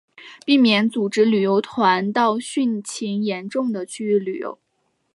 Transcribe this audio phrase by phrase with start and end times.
[0.43, 4.57] 避免组织旅游团到汛情严重的区域旅游